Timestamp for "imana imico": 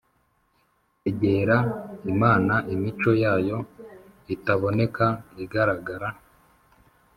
2.11-3.11